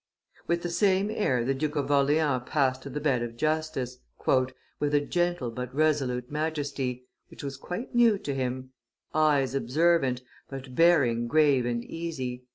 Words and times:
With 0.47 0.63
the 0.63 0.71
same 0.71 1.11
air 1.11 1.45
the 1.45 1.53
Duke 1.53 1.75
of 1.75 1.91
Orleans 1.91 2.41
passed 2.47 2.81
to 2.81 2.89
the 2.89 2.99
bed 2.99 3.21
of 3.21 3.37
justice, 3.37 3.99
"with 4.79 4.95
a 4.95 4.99
gentle 4.99 5.51
but 5.51 5.71
resolute 5.75 6.31
majesty, 6.31 7.05
which 7.27 7.43
was 7.43 7.55
quite 7.55 7.93
new 7.93 8.17
to 8.17 8.33
him; 8.33 8.71
eyes 9.13 9.53
observant, 9.53 10.23
but 10.49 10.73
bearing 10.73 11.27
grave 11.27 11.67
and 11.67 11.85
easy; 11.85 12.33
M. 12.33 12.41